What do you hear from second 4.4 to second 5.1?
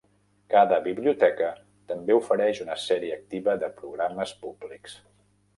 públics.